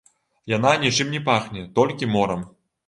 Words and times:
Яна 0.53 0.71
нічым 0.85 1.13
не 1.17 1.21
пахне, 1.29 1.61
толькі 1.79 2.13
морам. 2.17 2.41